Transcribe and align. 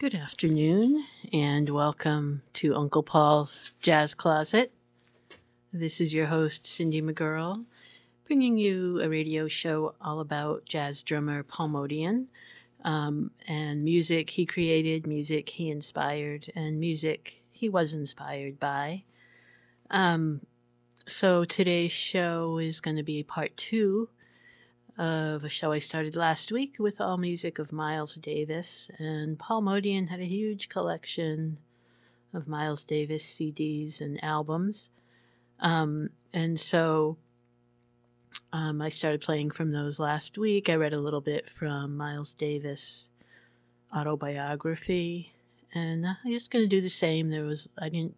Good 0.00 0.14
afternoon, 0.14 1.04
and 1.32 1.68
welcome 1.70 2.42
to 2.52 2.76
Uncle 2.76 3.02
Paul's 3.02 3.72
Jazz 3.80 4.14
Closet. 4.14 4.70
This 5.72 6.00
is 6.00 6.14
your 6.14 6.26
host, 6.26 6.64
Cindy 6.64 7.02
McGurl, 7.02 7.64
bringing 8.24 8.56
you 8.58 9.00
a 9.02 9.08
radio 9.08 9.48
show 9.48 9.96
all 10.00 10.20
about 10.20 10.64
jazz 10.66 11.02
drummer 11.02 11.42
Paul 11.42 11.70
Motian 11.70 12.26
um, 12.84 13.32
and 13.48 13.82
music 13.82 14.30
he 14.30 14.46
created, 14.46 15.04
music 15.04 15.48
he 15.48 15.68
inspired, 15.68 16.52
and 16.54 16.78
music 16.78 17.42
he 17.50 17.68
was 17.68 17.92
inspired 17.92 18.60
by. 18.60 19.02
Um, 19.90 20.42
so 21.08 21.44
today's 21.44 21.90
show 21.90 22.58
is 22.58 22.78
going 22.78 22.98
to 22.98 23.02
be 23.02 23.24
part 23.24 23.56
two 23.56 24.08
of 24.98 25.44
a 25.44 25.48
show 25.48 25.72
I 25.72 25.78
started 25.78 26.16
last 26.16 26.50
week 26.50 26.76
with 26.78 27.00
all 27.00 27.16
music 27.16 27.58
of 27.58 27.72
Miles 27.72 28.16
Davis. 28.16 28.90
And 28.98 29.38
Paul 29.38 29.62
Motian 29.62 30.08
had 30.08 30.20
a 30.20 30.26
huge 30.26 30.68
collection 30.68 31.58
of 32.34 32.48
Miles 32.48 32.84
Davis 32.84 33.24
CDs 33.24 34.00
and 34.00 34.22
albums. 34.22 34.90
Um, 35.60 36.10
and 36.32 36.58
so 36.58 37.16
um, 38.52 38.82
I 38.82 38.88
started 38.88 39.20
playing 39.20 39.50
from 39.50 39.72
those 39.72 40.00
last 40.00 40.36
week. 40.36 40.68
I 40.68 40.74
read 40.74 40.92
a 40.92 41.00
little 41.00 41.20
bit 41.20 41.48
from 41.48 41.96
Miles 41.96 42.34
Davis 42.34 43.08
autobiography, 43.96 45.32
and 45.74 46.06
I'm 46.06 46.32
just 46.32 46.50
going 46.50 46.64
to 46.64 46.68
do 46.68 46.80
the 46.80 46.90
same. 46.90 47.30
There 47.30 47.44
was 47.44 47.68
I 47.78 47.88
didn't 47.88 48.16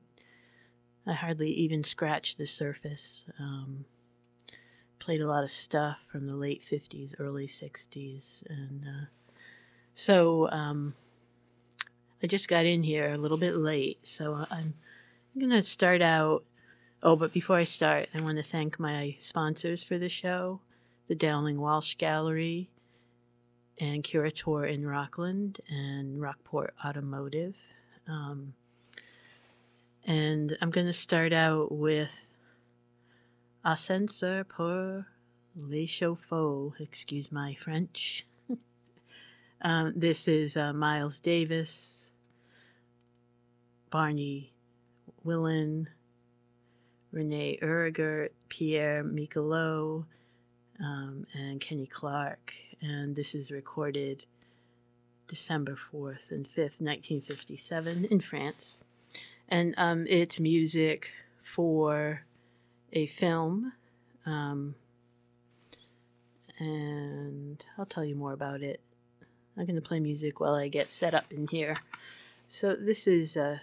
I 1.07 1.13
hardly 1.13 1.51
even 1.51 1.85
scratched 1.85 2.39
the 2.39 2.47
surface. 2.47 3.25
Um, 3.39 3.85
played 5.01 5.21
a 5.21 5.27
lot 5.27 5.43
of 5.43 5.51
stuff 5.51 5.99
from 6.07 6.27
the 6.27 6.37
late 6.37 6.63
50s, 6.63 7.15
early 7.19 7.47
60s. 7.47 8.45
And 8.49 8.85
uh, 8.85 9.07
so 9.95 10.49
um, 10.51 10.95
I 12.23 12.27
just 12.27 12.49
got 12.49 12.67
in 12.67 12.83
here 12.83 13.11
a 13.11 13.19
little 13.19 13.39
bit 13.39 13.57
late. 13.57 13.99
So 14.07 14.47
I'm 14.51 14.75
going 15.37 15.51
to 15.51 15.63
start 15.63 16.03
out. 16.03 16.45
Oh, 17.03 17.17
but 17.17 17.33
before 17.33 17.57
I 17.57 17.65
start, 17.65 18.09
I 18.15 18.21
want 18.21 18.37
to 18.37 18.43
thank 18.43 18.79
my 18.79 19.17
sponsors 19.19 19.83
for 19.83 19.99
the 19.99 20.09
show 20.09 20.61
the 21.09 21.17
Dowling 21.17 21.61
Walsh 21.61 21.97
Gallery 21.97 22.71
and 23.81 24.05
Curator 24.05 24.65
in 24.67 24.87
Rockland 24.87 25.61
and 25.69 26.21
Rockport 26.21 26.73
Automotive. 26.87 27.57
Um, 28.07 28.55
and 30.07 30.57
I'm 30.61 30.71
going 30.71 30.87
to 30.87 30.93
start 30.93 31.33
out 31.33 31.73
with 31.73 32.30
Ascenseur 33.65 34.45
pour 34.45 35.05
les 35.55 35.87
chauffeurs, 35.87 36.73
excuse 36.81 37.31
my 37.31 37.55
French. 37.55 38.27
um, 39.63 39.93
this 39.95 40.27
is 40.27 40.57
uh, 40.57 40.73
Miles 40.73 41.21
Davis, 41.21 42.07
Barney 43.91 44.55
Wilen, 45.27 45.89
Renee 47.13 47.59
Urgert, 47.61 48.31
Pierre 48.49 49.05
Michelot, 49.05 50.07
um, 50.83 51.27
and 51.35 51.61
Kenny 51.61 51.87
Clarke. 51.87 52.55
And 52.81 53.15
this 53.15 53.35
is 53.35 53.51
recorded 53.51 54.25
December 55.29 55.77
4th 55.93 56.31
and 56.31 56.49
5th, 56.49 56.81
1957, 56.81 58.07
in 58.07 58.21
France. 58.21 58.79
And 59.51 59.75
um, 59.77 60.07
it's 60.09 60.41
music 60.41 61.11
for 61.43 62.25
a 62.93 63.07
film. 63.07 63.73
Um, 64.27 64.75
and 66.59 67.65
I'll 67.79 67.87
tell 67.87 68.05
you 68.05 68.15
more 68.15 68.33
about 68.33 68.63
it. 68.63 68.81
I'm 69.57 69.67
going 69.67 69.77
to 69.77 69.83
play 69.83 70.01
music 70.01 70.41
while 70.41 70.55
I 70.55 70.69
get 70.69 70.91
set 70.91 71.15
up 71.15 71.33
in 71.33 71.49
here. 71.49 71.77
So, 72.49 72.75
this 72.75 73.07
is 73.07 73.37
uh, 73.37 73.59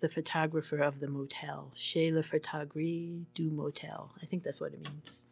the 0.00 0.08
photographer 0.08 0.78
of 0.78 1.00
the 1.00 1.08
motel, 1.08 1.70
Chez 1.74 2.12
le 2.12 2.22
du 2.22 3.50
motel. 3.50 4.10
I 4.22 4.26
think 4.26 4.42
that's 4.42 4.60
what 4.60 4.72
it 4.72 4.88
means. 4.88 5.22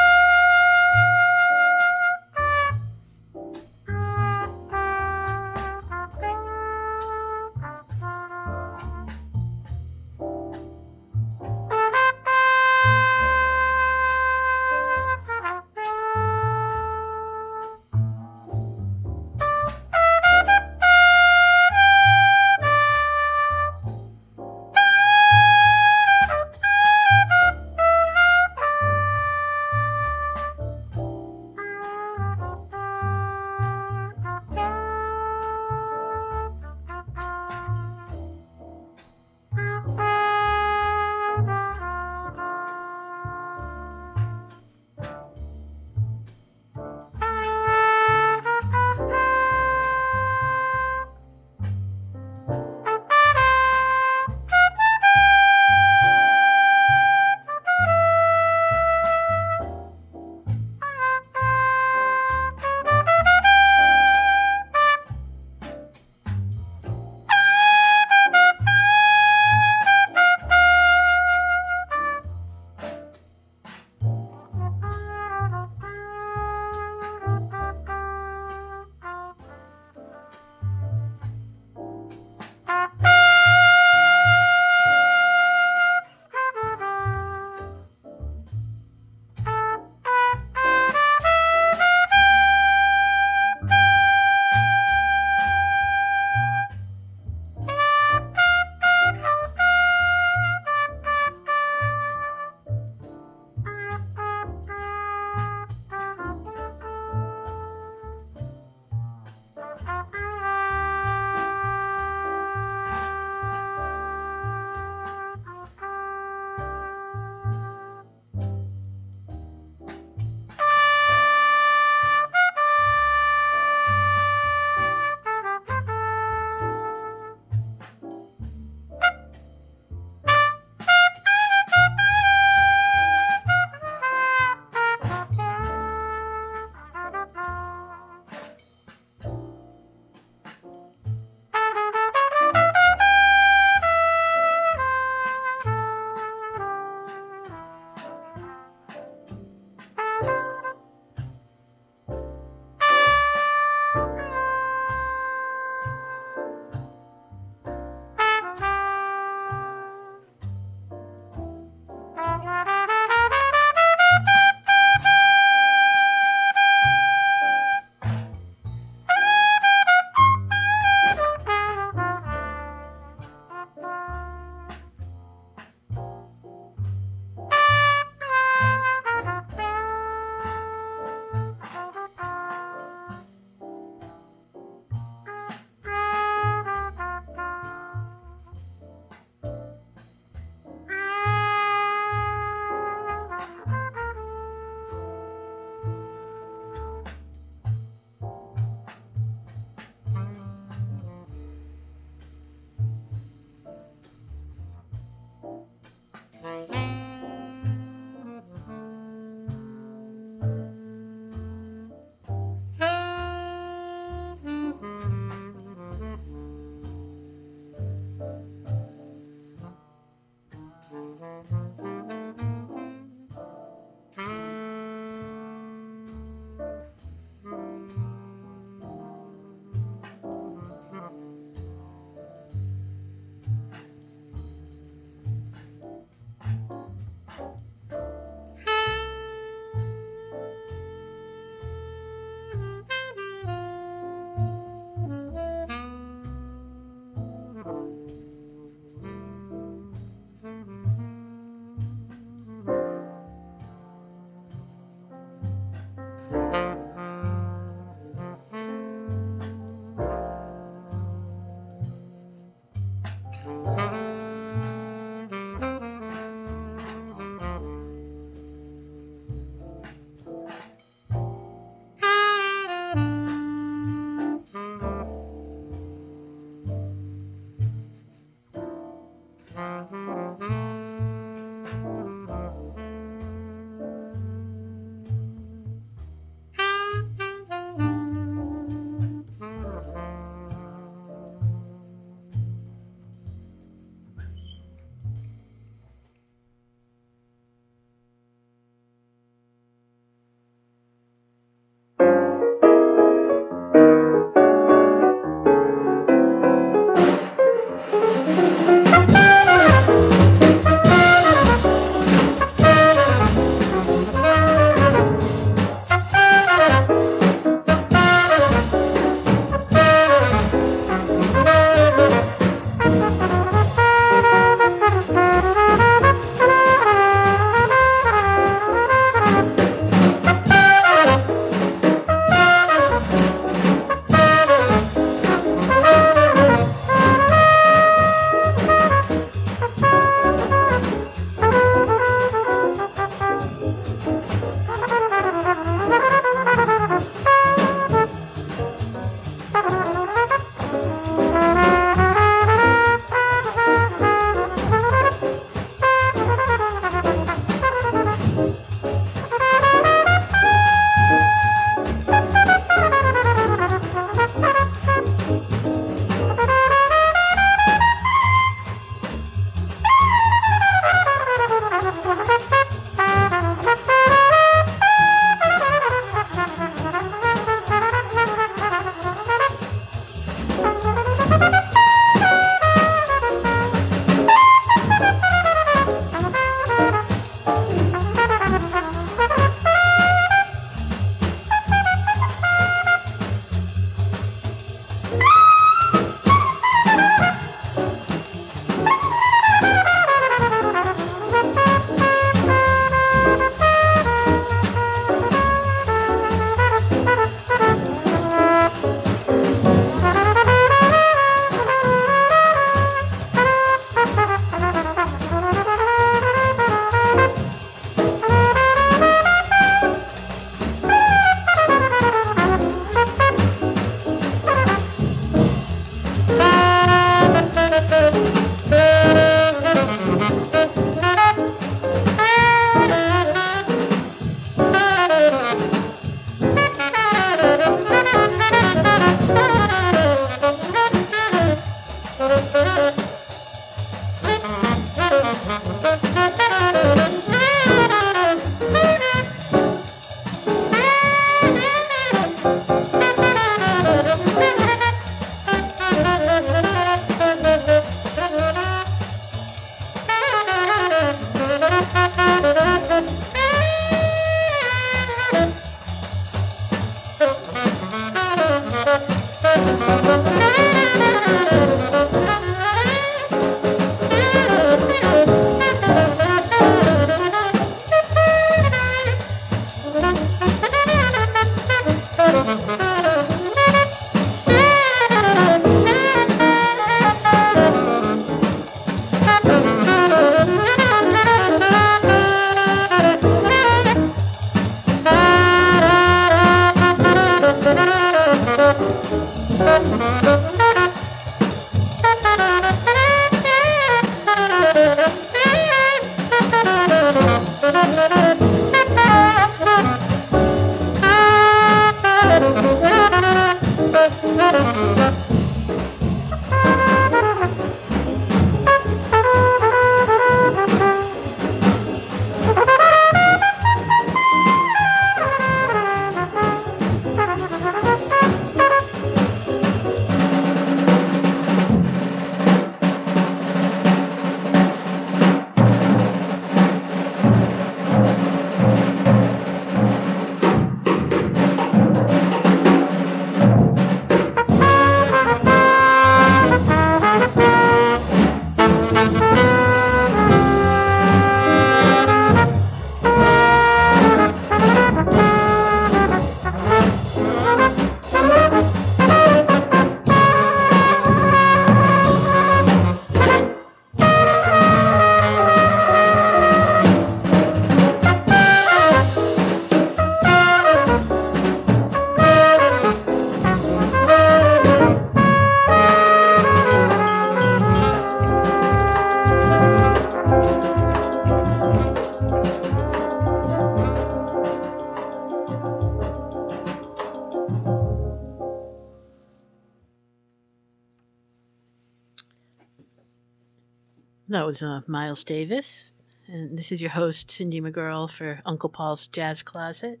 Was 594.50 594.64
uh, 594.64 594.80
Miles 594.88 595.22
Davis. 595.22 595.92
And 596.26 596.58
this 596.58 596.72
is 596.72 596.82
your 596.82 596.90
host, 596.90 597.30
Cindy 597.30 597.60
McGurl, 597.60 598.10
for 598.10 598.42
Uncle 598.44 598.68
Paul's 598.68 599.06
Jazz 599.06 599.44
Closet. 599.44 600.00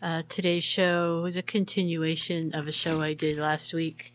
Uh, 0.00 0.22
today's 0.28 0.62
show 0.62 1.24
is 1.24 1.36
a 1.36 1.42
continuation 1.42 2.54
of 2.54 2.68
a 2.68 2.72
show 2.72 3.02
I 3.02 3.14
did 3.14 3.36
last 3.36 3.74
week. 3.74 4.14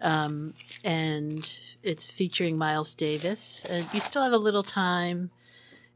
Um, 0.00 0.54
and 0.82 1.46
it's 1.82 2.10
featuring 2.10 2.56
Miles 2.56 2.94
Davis. 2.94 3.66
And 3.68 3.86
you 3.92 4.00
still 4.00 4.22
have 4.22 4.32
a 4.32 4.38
little 4.38 4.62
time 4.62 5.30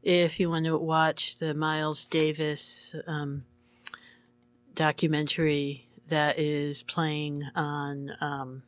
if 0.03 0.39
you 0.39 0.51
want 0.51 0.65
to 0.65 0.77
watch 0.77 1.39
the 1.39 1.55
Miles 1.55 2.05
Davis 2.05 2.93
um, 3.07 3.45
documentary 4.75 5.87
that 6.09 6.37
is 6.37 6.83
playing 6.83 7.45
on 7.55 8.11
um, 8.21 8.61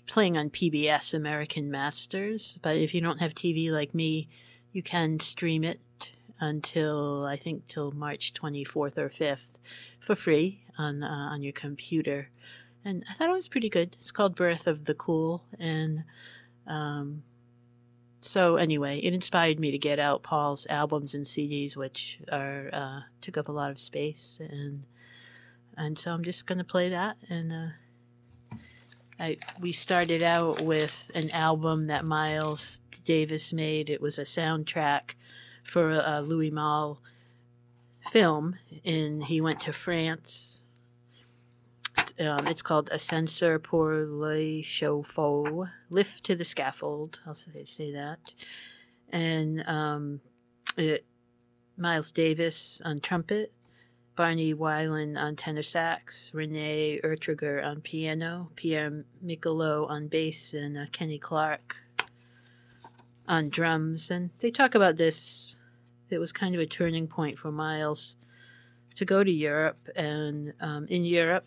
it's 0.00 0.12
playing 0.12 0.36
on 0.36 0.50
PBS 0.50 1.14
American 1.14 1.70
Masters. 1.70 2.58
But 2.62 2.76
if 2.76 2.94
you 2.94 3.00
don't 3.00 3.18
have 3.18 3.34
TV 3.34 3.70
like 3.70 3.94
me, 3.94 4.28
you 4.72 4.82
can 4.82 5.18
stream 5.20 5.64
it 5.64 5.80
until 6.40 7.26
I 7.26 7.36
think 7.36 7.66
till 7.66 7.92
March 7.92 8.32
24th 8.32 8.98
or 8.98 9.10
5th 9.10 9.58
for 10.00 10.14
free 10.14 10.64
on 10.78 11.02
uh, 11.02 11.28
on 11.32 11.42
your 11.42 11.52
computer. 11.52 12.30
And 12.84 13.04
I 13.10 13.14
thought 13.14 13.28
it 13.28 13.32
was 13.32 13.48
pretty 13.48 13.68
good. 13.68 13.96
It's 13.98 14.10
called 14.10 14.34
Birth 14.34 14.66
of 14.66 14.86
the 14.86 14.94
Cool 14.94 15.44
and 15.58 16.04
um, 16.66 17.22
so 18.22 18.56
anyway, 18.56 19.00
it 19.02 19.14
inspired 19.14 19.58
me 19.58 19.70
to 19.70 19.78
get 19.78 19.98
out 19.98 20.22
Paul's 20.22 20.66
albums 20.68 21.14
and 21.14 21.24
CDs, 21.24 21.74
which 21.74 22.20
are 22.30 22.68
uh, 22.72 23.00
took 23.20 23.38
up 23.38 23.48
a 23.48 23.52
lot 23.52 23.70
of 23.70 23.78
space, 23.78 24.40
and 24.40 24.84
and 25.76 25.98
so 25.98 26.12
I'm 26.12 26.22
just 26.22 26.46
gonna 26.46 26.64
play 26.64 26.90
that. 26.90 27.16
And 27.30 27.50
uh, 27.50 27.68
I 29.20 29.36
we 29.60 29.72
started 29.72 30.22
out 30.22 30.62
with 30.62 31.10
an 31.14 31.30
album 31.30 31.88
that 31.88 32.04
Miles 32.04 32.80
Davis 33.04 33.52
made. 33.52 33.90
It 33.90 34.00
was 34.00 34.18
a 34.18 34.22
soundtrack 34.22 35.14
for 35.62 35.92
a 35.92 36.22
Louis 36.22 36.50
Malle 36.50 37.00
film, 38.10 38.56
and 38.84 39.24
he 39.24 39.40
went 39.40 39.60
to 39.60 39.72
France 39.72 40.60
um, 42.20 42.46
it's 42.46 42.62
called 42.62 42.90
Ascenseur 42.92 43.58
pour 43.58 44.04
le 44.06 44.62
Chauffe, 44.62 45.68
Lift 45.88 46.24
to 46.24 46.34
the 46.34 46.44
Scaffold. 46.44 47.18
I'll 47.26 47.34
say, 47.34 47.64
say 47.64 47.92
that. 47.92 48.18
And 49.10 49.66
um, 49.66 50.20
it, 50.76 51.04
Miles 51.76 52.12
Davis 52.12 52.82
on 52.84 53.00
trumpet, 53.00 53.52
Barney 54.20 54.52
Wilen 54.52 55.16
on 55.18 55.34
tenor 55.34 55.62
sax, 55.62 56.30
Renee 56.34 57.00
Urtreger 57.02 57.64
on 57.64 57.80
piano, 57.80 58.50
Pierre 58.54 59.06
Michelot 59.24 59.88
on 59.88 60.08
bass, 60.08 60.52
and 60.52 60.76
uh, 60.76 60.84
Kenny 60.92 61.18
Clarke 61.18 61.76
on 63.26 63.48
drums. 63.48 64.10
And 64.10 64.28
they 64.40 64.50
talk 64.50 64.74
about 64.74 64.98
this. 64.98 65.56
It 66.10 66.18
was 66.18 66.34
kind 66.34 66.54
of 66.54 66.60
a 66.60 66.66
turning 66.66 67.06
point 67.06 67.38
for 67.38 67.50
Miles 67.50 68.16
to 68.96 69.06
go 69.06 69.24
to 69.24 69.30
Europe. 69.30 69.88
And 69.96 70.52
um, 70.60 70.86
in 70.88 71.06
Europe, 71.06 71.46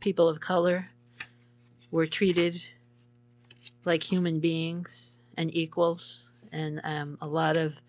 people 0.00 0.28
of 0.28 0.40
color 0.40 0.90
were 1.92 2.08
treated 2.08 2.60
like 3.84 4.02
human 4.02 4.40
beings 4.40 5.20
and 5.36 5.54
equals. 5.54 6.30
And 6.50 6.80
um, 6.82 7.16
a 7.20 7.28
lot 7.28 7.56
of 7.56 7.80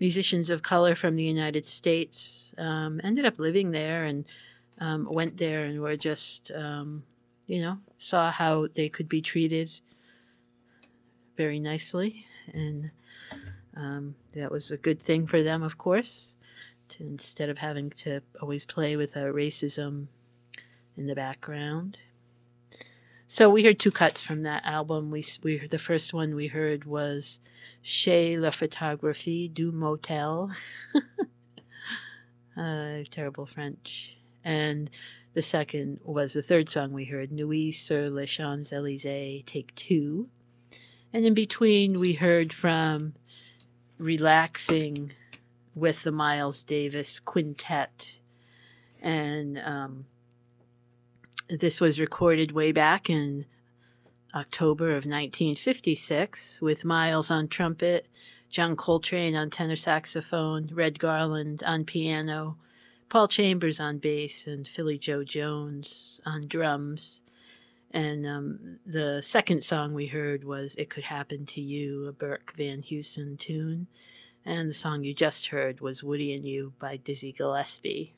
musicians 0.00 0.50
of 0.50 0.64
color 0.64 0.96
from 0.96 1.14
the 1.14 1.22
United 1.22 1.64
States 1.64 2.39
um, 2.60 3.00
ended 3.02 3.24
up 3.24 3.38
living 3.38 3.70
there 3.70 4.04
and 4.04 4.24
um, 4.78 5.08
went 5.10 5.36
there 5.36 5.64
and 5.64 5.80
were 5.80 5.96
just, 5.96 6.50
um, 6.52 7.02
you 7.46 7.60
know, 7.60 7.78
saw 7.98 8.30
how 8.30 8.68
they 8.74 8.88
could 8.88 9.08
be 9.08 9.20
treated 9.20 9.70
very 11.36 11.58
nicely. 11.58 12.26
And 12.52 12.90
um, 13.76 14.14
that 14.34 14.50
was 14.50 14.70
a 14.70 14.76
good 14.76 15.00
thing 15.00 15.26
for 15.26 15.42
them, 15.42 15.62
of 15.62 15.78
course, 15.78 16.36
to, 16.88 17.02
instead 17.04 17.48
of 17.48 17.58
having 17.58 17.90
to 17.90 18.20
always 18.40 18.66
play 18.66 18.96
with 18.96 19.16
a 19.16 19.20
racism 19.20 20.06
in 20.96 21.06
the 21.06 21.14
background. 21.14 21.98
So 23.28 23.48
we 23.48 23.64
heard 23.64 23.78
two 23.78 23.92
cuts 23.92 24.22
from 24.22 24.42
that 24.42 24.64
album. 24.64 25.12
We 25.12 25.24
we 25.44 25.64
the 25.68 25.78
first 25.78 26.12
one 26.12 26.34
we 26.34 26.48
heard 26.48 26.84
was 26.84 27.38
Chez 27.80 28.36
la 28.36 28.50
Photographie 28.50 29.46
du 29.46 29.70
Motel. 29.70 30.50
uh, 32.56 33.04
terrible 33.10 33.46
French. 33.46 34.16
And 34.44 34.90
the 35.34 35.42
second 35.42 36.00
was 36.04 36.32
the 36.32 36.42
third 36.42 36.68
song 36.68 36.92
we 36.92 37.04
heard, 37.04 37.30
Nuit 37.30 37.74
sur 37.74 38.08
les 38.10 38.26
Champs 38.26 38.72
Elysees, 38.72 39.44
take 39.46 39.74
two. 39.74 40.28
And 41.12 41.24
in 41.24 41.34
between, 41.34 41.98
we 41.98 42.14
heard 42.14 42.52
from 42.52 43.14
Relaxing 43.98 45.12
with 45.74 46.02
the 46.04 46.12
Miles 46.12 46.64
Davis 46.64 47.20
Quintet 47.20 48.20
and 49.02 49.58
um, 49.58 50.06
this 51.48 51.80
was 51.80 51.98
recorded 51.98 52.52
way 52.52 52.72
back 52.72 53.08
in 53.08 53.46
October 54.34 54.88
of 54.88 55.06
1956 55.06 56.60
with 56.60 56.84
Miles 56.84 57.30
on 57.30 57.48
trumpet, 57.48 58.06
John 58.50 58.74
Coltrane 58.74 59.36
on 59.36 59.48
tenor 59.48 59.76
saxophone, 59.76 60.70
Red 60.72 60.98
Garland 60.98 61.62
on 61.64 61.84
piano, 61.84 62.56
Paul 63.08 63.28
Chambers 63.28 63.78
on 63.78 63.98
bass, 63.98 64.46
and 64.46 64.66
Philly 64.66 64.98
Joe 64.98 65.22
Jones 65.22 66.20
on 66.26 66.48
drums. 66.48 67.22
And 67.92 68.26
um, 68.26 68.78
the 68.84 69.20
second 69.22 69.62
song 69.62 69.94
we 69.94 70.06
heard 70.06 70.44
was 70.44 70.74
It 70.76 70.90
Could 70.90 71.04
Happen 71.04 71.46
to 71.46 71.60
You, 71.60 72.06
a 72.06 72.12
Burke 72.12 72.52
Van 72.56 72.82
Heusen 72.82 73.38
tune. 73.38 73.86
And 74.44 74.70
the 74.70 74.74
song 74.74 75.04
you 75.04 75.14
just 75.14 75.48
heard 75.48 75.80
was 75.80 76.02
Woody 76.02 76.34
and 76.34 76.46
You 76.46 76.72
by 76.80 76.96
Dizzy 76.96 77.32
Gillespie. 77.32 78.14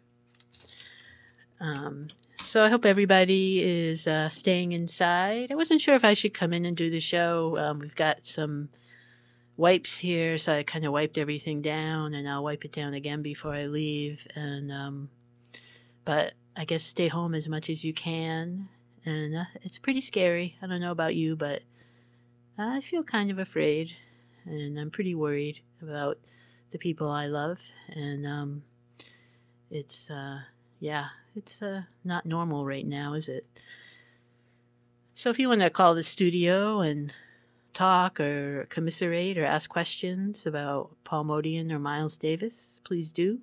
Um, 1.60 2.08
so 2.42 2.64
I 2.64 2.70
hope 2.70 2.84
everybody 2.84 3.62
is 3.62 4.06
uh, 4.06 4.28
staying 4.28 4.72
inside. 4.72 5.52
I 5.52 5.54
wasn't 5.54 5.80
sure 5.80 5.94
if 5.94 6.04
I 6.04 6.14
should 6.14 6.34
come 6.34 6.52
in 6.52 6.64
and 6.64 6.76
do 6.76 6.90
the 6.90 7.00
show. 7.00 7.56
Um, 7.58 7.78
we've 7.78 7.94
got 7.94 8.26
some 8.26 8.70
wipes 9.56 9.98
here, 9.98 10.38
so 10.38 10.56
I 10.56 10.62
kind 10.62 10.84
of 10.84 10.92
wiped 10.92 11.18
everything 11.18 11.62
down, 11.62 12.14
and 12.14 12.28
I'll 12.28 12.44
wipe 12.44 12.64
it 12.64 12.72
down 12.72 12.94
again 12.94 13.22
before 13.22 13.54
I 13.54 13.66
leave. 13.66 14.26
And 14.34 14.72
um, 14.72 15.10
but 16.04 16.32
I 16.56 16.64
guess 16.64 16.82
stay 16.82 17.08
home 17.08 17.34
as 17.34 17.48
much 17.48 17.70
as 17.70 17.84
you 17.84 17.92
can. 17.92 18.68
And 19.04 19.36
uh, 19.36 19.44
it's 19.62 19.78
pretty 19.78 20.00
scary. 20.00 20.56
I 20.62 20.66
don't 20.66 20.80
know 20.80 20.92
about 20.92 21.14
you, 21.16 21.34
but 21.34 21.62
I 22.56 22.80
feel 22.80 23.02
kind 23.02 23.30
of 23.30 23.38
afraid, 23.38 23.90
and 24.44 24.78
I'm 24.78 24.90
pretty 24.90 25.14
worried 25.14 25.60
about 25.80 26.18
the 26.70 26.78
people 26.78 27.10
I 27.10 27.26
love. 27.26 27.60
And 27.88 28.26
um, 28.26 28.62
it's 29.70 30.10
uh, 30.10 30.40
yeah, 30.80 31.06
it's 31.34 31.62
uh, 31.62 31.82
not 32.04 32.26
normal 32.26 32.64
right 32.64 32.86
now, 32.86 33.14
is 33.14 33.28
it? 33.28 33.46
So 35.14 35.30
if 35.30 35.38
you 35.38 35.48
want 35.48 35.60
to 35.60 35.70
call 35.70 35.94
the 35.94 36.02
studio 36.02 36.80
and 36.80 37.14
talk 37.72 38.20
or 38.20 38.66
commiserate 38.68 39.38
or 39.38 39.44
ask 39.44 39.70
questions 39.70 40.46
about 40.46 40.90
Paul 41.04 41.24
Motian 41.24 41.70
or 41.72 41.78
Miles 41.78 42.16
Davis, 42.16 42.80
please 42.84 43.12
do. 43.12 43.38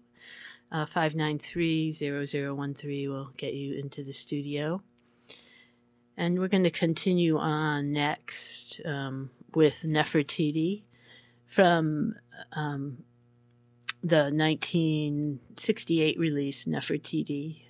Uh, 0.72 0.86
593-0013 0.86 3.10
will 3.10 3.32
get 3.38 3.56
you 3.56 3.80
into 3.80 4.04
the 4.04 4.14
studio. 4.14 4.84
And 6.16 6.38
we're 6.38 6.48
going 6.48 6.62
to 6.64 6.70
continue 6.70 7.38
on 7.38 7.92
next 7.92 8.80
um, 8.86 9.32
with 9.56 9.82
Nefertiti 9.84 10.84
from 11.46 12.14
um, 12.54 13.00
the 14.04 14.30
1968 14.32 16.20
release 16.20 16.66
Nefertiti. 16.66 17.64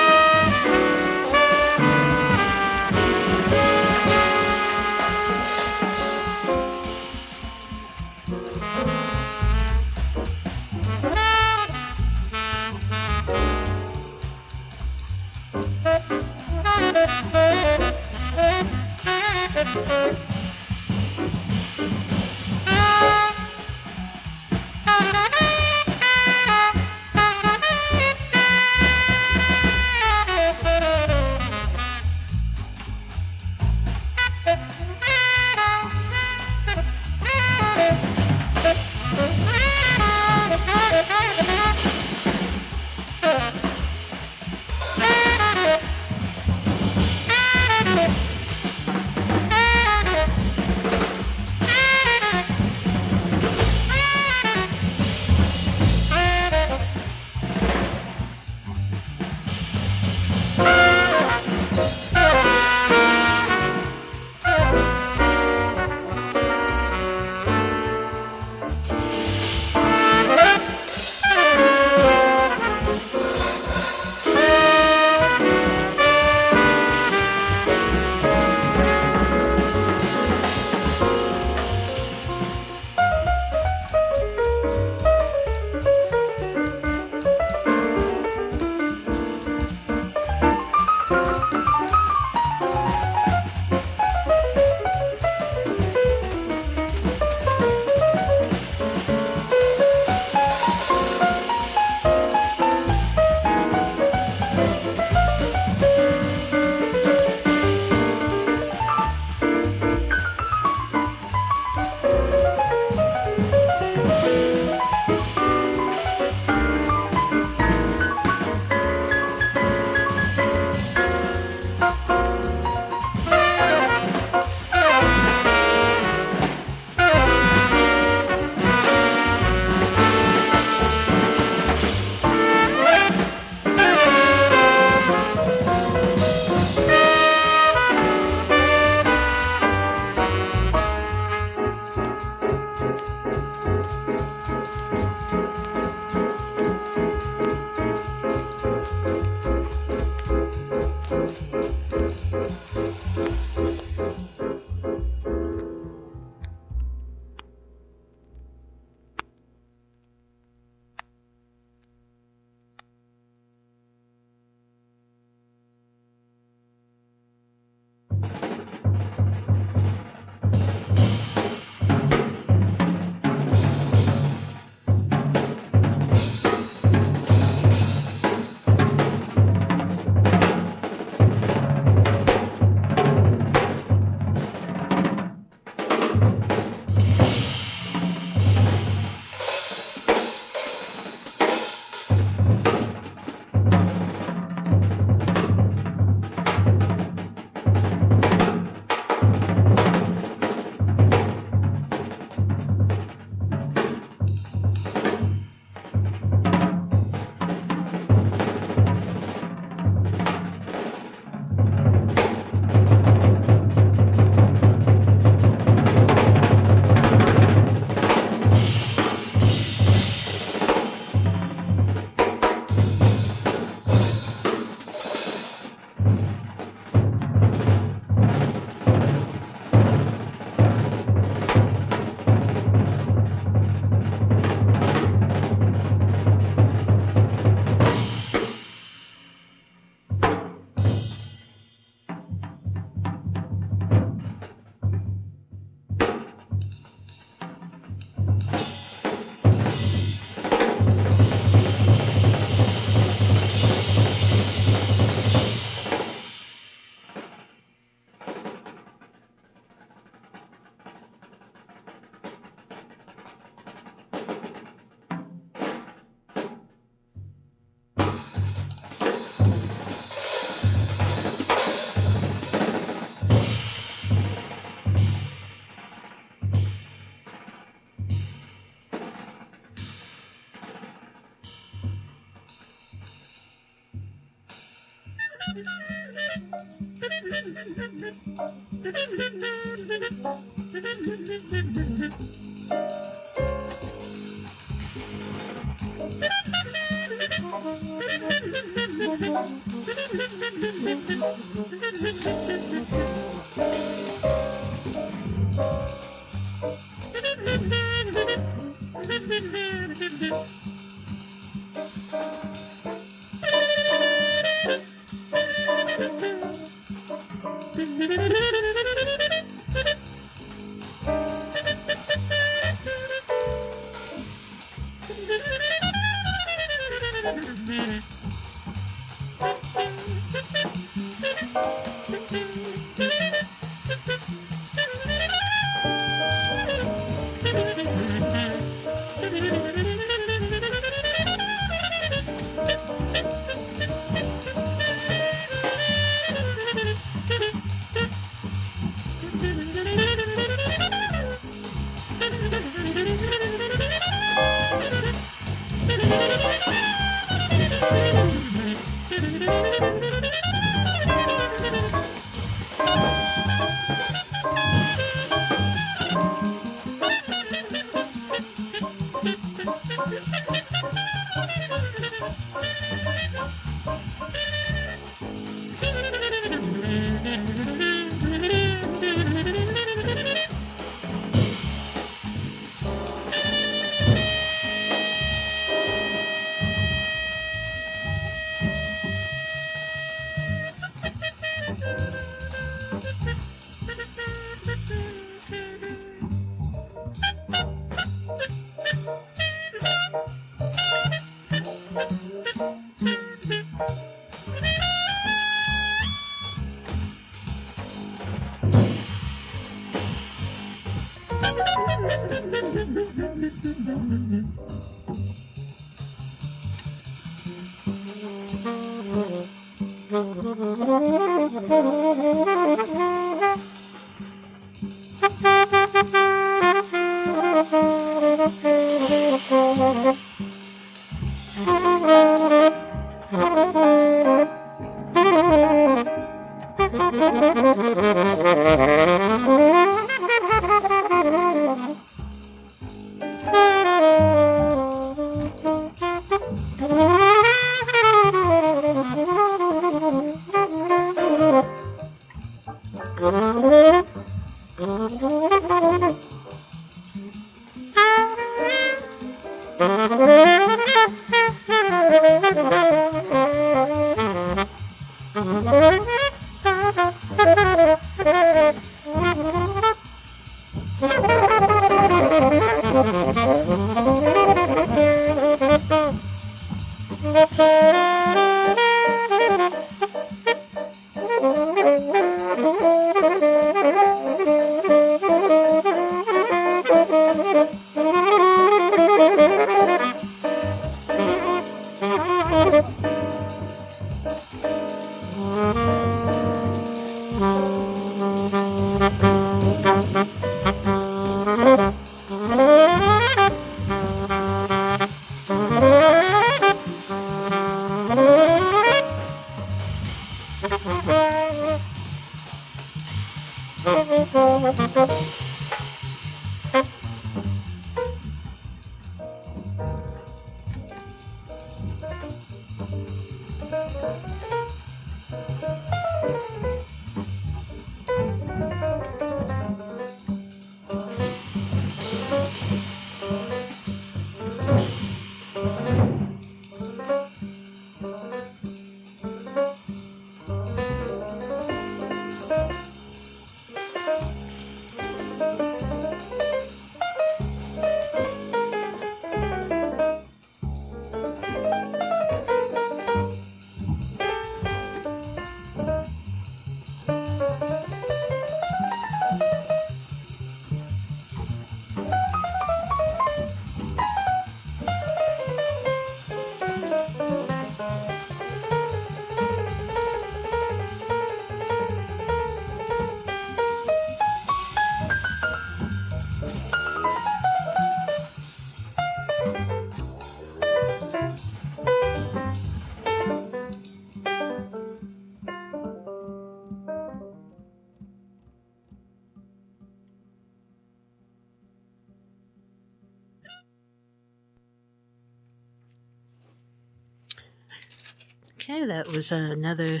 That 598.88 599.06
was 599.08 599.30
another 599.30 600.00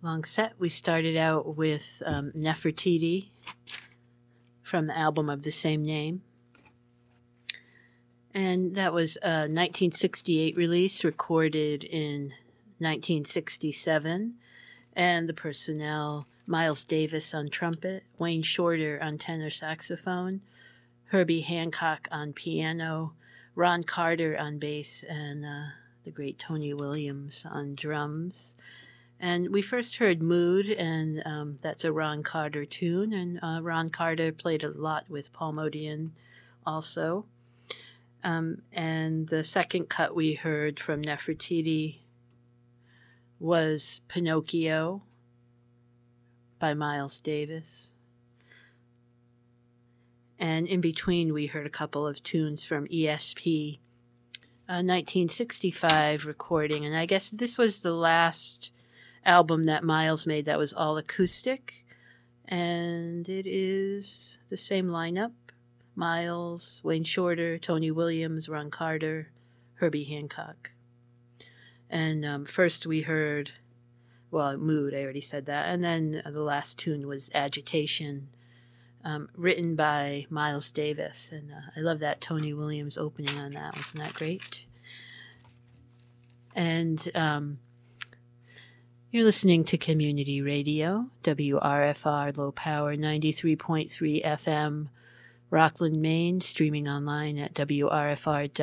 long 0.00 0.22
set. 0.22 0.52
We 0.60 0.68
started 0.68 1.16
out 1.16 1.56
with 1.56 2.00
um, 2.06 2.30
Nefertiti 2.36 3.30
from 4.62 4.86
the 4.86 4.96
album 4.96 5.28
of 5.28 5.42
the 5.42 5.50
same 5.50 5.84
name. 5.84 6.22
And 8.32 8.76
that 8.76 8.92
was 8.92 9.16
a 9.22 9.50
1968 9.50 10.56
release, 10.56 11.02
recorded 11.02 11.82
in 11.82 12.32
1967. 12.78 14.34
And 14.94 15.28
the 15.28 15.34
personnel 15.34 16.28
Miles 16.46 16.84
Davis 16.84 17.34
on 17.34 17.50
trumpet, 17.50 18.04
Wayne 18.18 18.42
Shorter 18.42 19.00
on 19.02 19.18
tenor 19.18 19.50
saxophone, 19.50 20.42
Herbie 21.06 21.40
Hancock 21.40 22.06
on 22.12 22.32
piano, 22.32 23.14
Ron 23.56 23.82
Carter 23.82 24.38
on 24.38 24.58
bass, 24.58 25.04
and 25.08 25.44
uh, 25.44 25.70
the 26.04 26.10
great 26.10 26.38
Tony 26.38 26.74
Williams 26.74 27.46
on 27.48 27.74
drums. 27.74 28.56
And 29.20 29.50
we 29.50 29.62
first 29.62 29.96
heard 29.96 30.20
Mood, 30.20 30.68
and 30.68 31.22
um, 31.24 31.58
that's 31.62 31.84
a 31.84 31.92
Ron 31.92 32.22
Carter 32.22 32.64
tune. 32.64 33.12
And 33.12 33.38
uh, 33.42 33.62
Ron 33.62 33.90
Carter 33.90 34.32
played 34.32 34.64
a 34.64 34.70
lot 34.70 35.08
with 35.08 35.32
Paul 35.32 35.52
Motian 35.52 36.10
also. 36.66 37.24
Um, 38.24 38.62
and 38.72 39.28
the 39.28 39.44
second 39.44 39.88
cut 39.88 40.14
we 40.14 40.34
heard 40.34 40.78
from 40.78 41.02
Nefertiti 41.02 41.98
was 43.38 44.00
Pinocchio 44.08 45.02
by 46.58 46.74
Miles 46.74 47.20
Davis. 47.20 47.90
And 50.38 50.66
in 50.66 50.80
between, 50.80 51.32
we 51.32 51.46
heard 51.46 51.66
a 51.66 51.70
couple 51.70 52.06
of 52.06 52.22
tunes 52.22 52.64
from 52.64 52.88
ESP, 52.88 53.78
a 54.72 54.76
1965 54.76 56.24
recording. 56.24 56.86
And 56.86 56.96
I 56.96 57.04
guess 57.04 57.28
this 57.28 57.58
was 57.58 57.82
the 57.82 57.92
last 57.92 58.72
album 59.22 59.64
that 59.64 59.84
Miles 59.84 60.26
made 60.26 60.46
that 60.46 60.58
was 60.58 60.72
all 60.72 60.96
acoustic. 60.96 61.84
And 62.46 63.28
it 63.28 63.46
is 63.46 64.38
the 64.48 64.56
same 64.56 64.86
lineup 64.86 65.32
Miles, 65.94 66.80
Wayne 66.82 67.04
Shorter, 67.04 67.58
Tony 67.58 67.90
Williams, 67.90 68.48
Ron 68.48 68.70
Carter, 68.70 69.30
Herbie 69.74 70.04
Hancock. 70.04 70.70
And 71.90 72.24
um, 72.24 72.46
first 72.46 72.86
we 72.86 73.02
heard, 73.02 73.50
well, 74.30 74.56
Mood, 74.56 74.94
I 74.94 75.02
already 75.02 75.20
said 75.20 75.44
that. 75.46 75.68
And 75.68 75.84
then 75.84 76.22
the 76.24 76.40
last 76.40 76.78
tune 76.78 77.06
was 77.06 77.30
Agitation, 77.34 78.28
um, 79.04 79.28
written 79.36 79.74
by 79.74 80.26
Miles 80.30 80.70
Davis. 80.70 81.30
And 81.32 81.50
uh, 81.50 81.70
I 81.76 81.80
love 81.80 82.00
that 82.00 82.20
Tony 82.20 82.52
Williams 82.52 82.98
opening 82.98 83.38
on 83.38 83.52
that. 83.52 83.76
Wasn't 83.76 84.02
that 84.02 84.14
great? 84.14 84.64
And 86.54 87.10
um, 87.14 87.58
you're 89.10 89.24
listening 89.24 89.64
to 89.64 89.76
Community 89.76 90.40
Radio, 90.40 91.06
WRFR 91.24 92.36
Low 92.36 92.52
Power 92.52 92.96
93.3 92.96 94.24
FM, 94.24 94.88
Rockland, 95.50 96.00
Maine, 96.00 96.40
streaming 96.40 96.88
online 96.88 97.38
at 97.38 97.54
WRFR.org. 97.54 98.60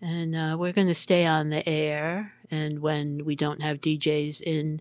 And 0.00 0.36
uh, 0.36 0.56
we're 0.58 0.72
going 0.72 0.86
to 0.88 0.94
stay 0.94 1.26
on 1.26 1.50
the 1.50 1.68
air. 1.68 2.32
And 2.50 2.78
when 2.80 3.24
we 3.24 3.36
don't 3.36 3.62
have 3.62 3.80
DJs 3.80 4.42
in, 4.42 4.80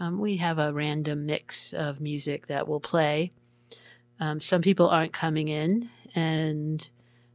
um, 0.00 0.20
we 0.20 0.36
have 0.36 0.58
a 0.58 0.72
random 0.72 1.26
mix 1.26 1.72
of 1.72 2.00
music 2.00 2.46
that 2.46 2.68
will 2.68 2.80
play. 2.80 3.32
Um, 4.20 4.40
some 4.40 4.62
people 4.62 4.88
aren't 4.88 5.12
coming 5.12 5.48
in, 5.48 5.90
and 6.14 6.88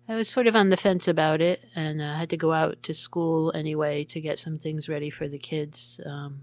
I 0.07 0.15
was 0.15 0.29
sort 0.29 0.47
of 0.47 0.55
on 0.55 0.69
the 0.69 0.77
fence 0.77 1.07
about 1.07 1.41
it, 1.41 1.63
and 1.75 2.03
I 2.03 2.13
uh, 2.13 2.17
had 2.17 2.29
to 2.31 2.37
go 2.37 2.53
out 2.53 2.81
to 2.83 2.93
school 2.93 3.51
anyway 3.55 4.03
to 4.05 4.21
get 4.21 4.39
some 4.39 4.57
things 4.57 4.89
ready 4.89 5.09
for 5.09 5.27
the 5.27 5.37
kids. 5.37 5.99
Um, 6.05 6.41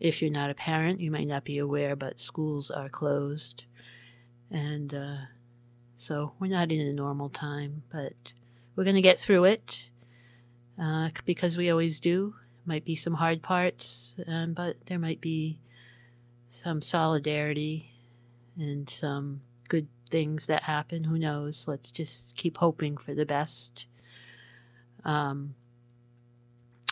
if 0.00 0.22
you're 0.22 0.30
not 0.30 0.50
a 0.50 0.54
parent, 0.54 1.00
you 1.00 1.10
might 1.10 1.26
not 1.26 1.44
be 1.44 1.58
aware, 1.58 1.96
but 1.96 2.20
schools 2.20 2.70
are 2.70 2.88
closed. 2.88 3.64
And 4.50 4.94
uh, 4.94 5.16
so 5.96 6.32
we're 6.38 6.48
not 6.48 6.70
in 6.70 6.80
a 6.80 6.92
normal 6.92 7.28
time, 7.28 7.82
but 7.90 8.12
we're 8.76 8.84
going 8.84 8.96
to 8.96 9.02
get 9.02 9.18
through 9.18 9.44
it 9.44 9.90
uh, 10.80 11.10
because 11.24 11.58
we 11.58 11.70
always 11.70 12.00
do. 12.00 12.34
Might 12.68 12.84
be 12.84 12.94
some 12.94 13.14
hard 13.14 13.42
parts, 13.42 14.14
um, 14.26 14.52
but 14.52 14.76
there 14.84 14.98
might 14.98 15.22
be 15.22 15.58
some 16.50 16.82
solidarity 16.82 17.90
and 18.58 18.90
some 18.90 19.40
good 19.68 19.88
things 20.10 20.48
that 20.48 20.64
happen. 20.64 21.04
Who 21.04 21.18
knows? 21.18 21.64
Let's 21.66 21.90
just 21.90 22.36
keep 22.36 22.58
hoping 22.58 22.98
for 22.98 23.14
the 23.14 23.24
best. 23.24 23.86
Um, 25.02 25.54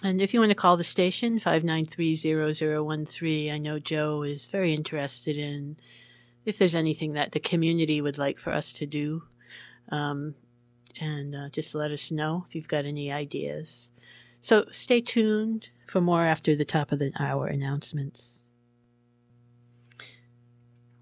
and 0.03 0.23
if 0.23 0.33
you 0.33 0.41
want 0.41 0.49
to 0.51 0.57
call 0.57 0.79
the 0.79 0.85
station, 0.85 1.39
593-0013, 1.39 3.53
I 3.53 3.59
know 3.59 3.79
Joe 3.79 4.23
is 4.23 4.47
very 4.47 4.73
interested 4.73 5.37
in 5.37 5.77
if 6.47 6.57
there's 6.57 6.75
anything 6.75 7.13
that 7.13 7.33
the 7.33 7.41
community 7.41 8.01
would 8.01 8.17
like 8.17 8.39
for 8.39 8.53
us 8.53 8.73
to 8.75 8.87
do. 8.87 9.25
Um, 9.91 10.35
and 10.99 11.35
uh, 11.35 11.51
just 11.51 11.75
let 11.75 11.91
us 11.91 12.11
know 12.11 12.47
if 12.49 12.55
you've 12.55 12.67
got 12.67 12.87
any 12.87 13.13
ideas. 13.13 13.91
So 14.47 14.65
stay 14.71 15.01
tuned 15.01 15.71
for 15.89 16.01
more 16.01 16.25
after 16.25 16.55
the 16.55 16.65
top 16.65 16.93
of 16.93 17.01
the 17.01 17.11
hour 17.19 17.49
announcements. 17.49 18.43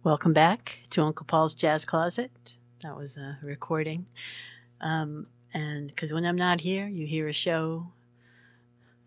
Welcome 0.02 0.32
back 0.32 0.78
to 0.88 1.02
Uncle 1.02 1.26
Paul's 1.26 1.52
Jazz 1.52 1.84
Closet. 1.84 2.30
That 2.82 2.96
was 2.96 3.18
a 3.18 3.36
recording. 3.42 4.08
Um, 4.80 5.26
and 5.52 5.88
because 5.88 6.10
when 6.10 6.24
I'm 6.24 6.38
not 6.38 6.62
here, 6.62 6.88
you 6.88 7.06
hear 7.06 7.28
a 7.28 7.34
show 7.34 7.92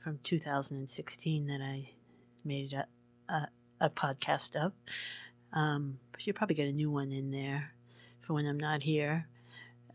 from 0.03 0.19
2016 0.21 1.47
that 1.47 1.61
I 1.63 1.89
made 2.45 2.73
a, 2.73 2.85
a, 3.33 3.47
a 3.81 3.89
podcast 3.89 4.55
of. 4.55 4.71
Um, 5.51 5.97
but 6.11 6.27
you'll 6.27 6.35
probably 6.35 6.57
get 6.57 6.67
a 6.67 6.71
new 6.71 6.91
one 6.91 7.11
in 7.11 7.31
there 7.31 7.71
for 8.21 8.33
when 8.33 8.45
I'm 8.45 8.59
not 8.59 8.83
here. 8.83 9.27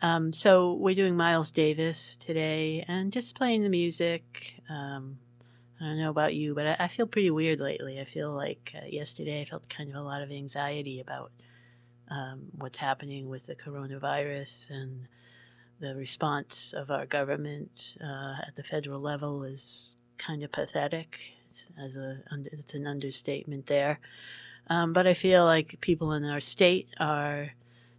Um, 0.02 0.32
so 0.32 0.72
we're 0.74 0.96
doing 0.96 1.16
Miles 1.16 1.52
Davis 1.52 2.16
today 2.16 2.84
and 2.88 3.12
just 3.12 3.36
playing 3.36 3.62
the 3.62 3.68
music. 3.68 4.60
Um, 4.68 5.16
I 5.80 5.84
don't 5.84 5.98
know 5.98 6.10
about 6.10 6.34
you, 6.34 6.56
but 6.56 6.66
I, 6.66 6.76
I 6.80 6.88
feel 6.88 7.06
pretty 7.06 7.30
weird 7.30 7.60
lately. 7.60 8.00
I 8.00 8.04
feel 8.04 8.32
like 8.32 8.74
uh, 8.76 8.86
yesterday 8.86 9.40
I 9.40 9.44
felt 9.44 9.68
kind 9.68 9.88
of 9.88 9.94
a 9.94 10.02
lot 10.02 10.20
of 10.20 10.32
anxiety 10.32 11.00
about 11.00 11.30
um, 12.08 12.48
what's 12.58 12.78
happening 12.78 13.28
with 13.28 13.46
the 13.46 13.54
coronavirus 13.54 14.70
and 14.70 15.06
the 15.78 15.94
response 15.94 16.74
of 16.76 16.90
our 16.90 17.06
government 17.06 17.96
uh, 18.02 18.34
at 18.46 18.56
the 18.56 18.64
federal 18.64 19.00
level 19.00 19.44
is 19.44 19.96
kind 20.18 20.42
of 20.42 20.50
pathetic. 20.50 21.20
It's, 21.48 21.66
as 21.80 21.96
a, 21.96 22.18
it's 22.50 22.74
an 22.74 22.88
understatement 22.88 23.66
there. 23.66 24.00
Um, 24.68 24.92
but 24.92 25.06
I 25.06 25.14
feel 25.14 25.44
like 25.44 25.80
people 25.80 26.12
in 26.12 26.24
our 26.24 26.40
state 26.40 26.88
are 26.98 27.52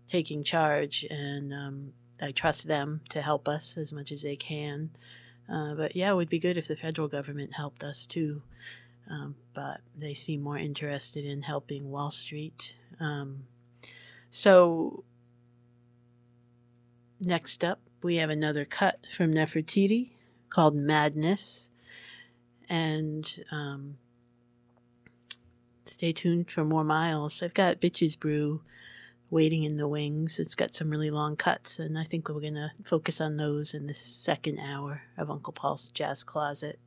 taking 0.07 0.43
charge, 0.43 1.05
and 1.09 1.53
um, 1.53 1.93
I 2.21 2.31
trust 2.31 2.67
them 2.67 3.01
to 3.09 3.21
help 3.21 3.47
us 3.47 3.77
as 3.77 3.91
much 3.91 4.11
as 4.11 4.21
they 4.21 4.35
can. 4.35 4.91
Uh, 5.51 5.73
but 5.75 5.95
yeah, 5.95 6.11
it 6.11 6.15
would 6.15 6.29
be 6.29 6.39
good 6.39 6.57
if 6.57 6.67
the 6.67 6.75
federal 6.75 7.07
government 7.07 7.53
helped 7.53 7.83
us 7.83 8.05
too. 8.05 8.41
Um, 9.09 9.35
but 9.53 9.81
they 9.97 10.13
seem 10.13 10.41
more 10.41 10.57
interested 10.57 11.25
in 11.25 11.41
helping 11.41 11.91
Wall 11.91 12.09
Street. 12.09 12.75
Um, 12.99 13.43
so, 14.31 15.03
next 17.19 17.63
up, 17.63 17.79
we 18.01 18.15
have 18.17 18.29
another 18.29 18.65
cut 18.65 18.99
from 19.15 19.33
Nefertiti 19.33 20.11
called 20.49 20.75
Madness. 20.75 21.69
And 22.69 23.43
um, 23.51 23.97
stay 25.85 26.13
tuned 26.13 26.49
for 26.49 26.63
more 26.63 26.83
miles. 26.83 27.43
I've 27.43 27.53
got 27.53 27.81
Bitches 27.81 28.17
Brew 28.17 28.61
waiting 29.33 29.63
in 29.63 29.75
the 29.77 29.87
wings. 29.87 30.37
It's 30.37 30.53
got 30.53 30.75
some 30.75 30.91
really 30.91 31.09
long 31.09 31.35
cuts, 31.35 31.79
and 31.79 31.97
I 31.97 32.03
think 32.03 32.29
we're 32.29 32.39
going 32.39 32.53
to 32.53 32.71
focus 32.85 33.19
on 33.19 33.35
those 33.35 33.73
in 33.73 33.87
the 33.87 33.93
second 33.95 34.59
hour 34.59 35.01
of 35.17 35.31
Uncle 35.31 35.51
Paul's 35.51 35.89
Jazz 35.89 36.23
Closet. 36.23 36.79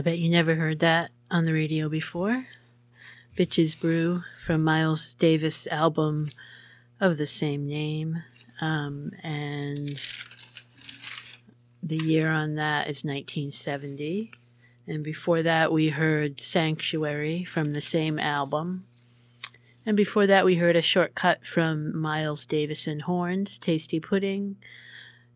I 0.00 0.02
bet 0.02 0.18
you 0.18 0.30
never 0.30 0.54
heard 0.54 0.78
that 0.78 1.10
on 1.30 1.44
the 1.44 1.52
radio 1.52 1.90
before. 1.90 2.46
Bitches 3.36 3.78
Brew 3.78 4.22
from 4.46 4.64
Miles 4.64 5.12
Davis' 5.12 5.66
album 5.66 6.30
of 7.02 7.18
the 7.18 7.26
same 7.26 7.66
name. 7.66 8.22
Um, 8.62 9.12
and 9.22 10.00
the 11.82 11.98
year 11.98 12.30
on 12.30 12.54
that 12.54 12.88
is 12.88 13.04
1970. 13.04 14.32
And 14.86 15.04
before 15.04 15.42
that, 15.42 15.70
we 15.70 15.90
heard 15.90 16.40
Sanctuary 16.40 17.44
from 17.44 17.74
the 17.74 17.82
same 17.82 18.18
album. 18.18 18.86
And 19.84 19.98
before 19.98 20.26
that, 20.26 20.46
we 20.46 20.54
heard 20.54 20.76
a 20.76 20.80
shortcut 20.80 21.44
from 21.44 21.94
Miles 21.94 22.46
Davis 22.46 22.86
and 22.86 23.02
Horns, 23.02 23.58
Tasty 23.58 24.00
Pudding, 24.00 24.56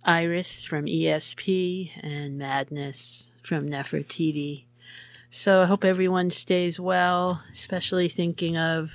Iris 0.06 0.64
from 0.64 0.86
ESP, 0.86 1.90
and 2.02 2.38
Madness 2.38 3.30
from 3.44 3.68
Nefertiti. 3.68 4.64
So 5.30 5.62
I 5.62 5.66
hope 5.66 5.84
everyone 5.84 6.30
stays 6.30 6.80
well, 6.80 7.42
especially 7.52 8.08
thinking 8.08 8.56
of 8.56 8.92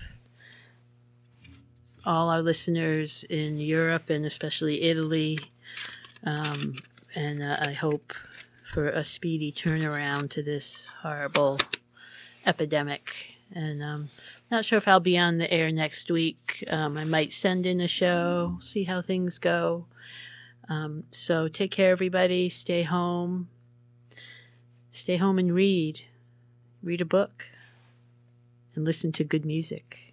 all 2.05 2.29
our 2.29 2.41
listeners 2.41 3.25
in 3.29 3.59
Europe 3.59 4.09
and 4.09 4.25
especially 4.25 4.83
Italy. 4.83 5.39
Um, 6.23 6.79
and 7.13 7.43
uh, 7.43 7.57
I 7.61 7.73
hope 7.73 8.13
for 8.63 8.89
a 8.89 9.03
speedy 9.03 9.51
turnaround 9.51 10.29
to 10.31 10.43
this 10.43 10.89
horrible 11.01 11.59
epidemic. 12.45 13.11
And 13.51 13.83
um, 13.83 14.09
not 14.49 14.65
sure 14.65 14.77
if 14.77 14.87
I'll 14.87 14.99
be 14.99 15.17
on 15.17 15.37
the 15.37 15.51
air 15.51 15.71
next 15.71 16.09
week. 16.09 16.63
Um, 16.69 16.97
I 16.97 17.03
might 17.03 17.33
send 17.33 17.65
in 17.65 17.81
a 17.81 17.87
show, 17.87 18.57
see 18.61 18.83
how 18.85 19.01
things 19.01 19.39
go. 19.39 19.85
Um, 20.69 21.03
so 21.11 21.47
take 21.47 21.71
care, 21.71 21.91
everybody. 21.91 22.47
Stay 22.47 22.83
home. 22.83 23.49
Stay 24.99 25.15
home 25.15 25.39
and 25.39 25.55
read. 25.55 26.01
Read 26.83 26.99
a 26.99 27.05
book 27.05 27.47
and 28.75 28.83
listen 28.83 29.13
to 29.13 29.23
good 29.23 29.45
music. 29.45 30.08